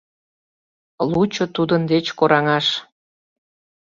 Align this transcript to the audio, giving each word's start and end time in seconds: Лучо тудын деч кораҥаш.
Лучо 1.11 1.45
тудын 1.55 1.81
деч 1.91 2.05
кораҥаш. 2.17 2.67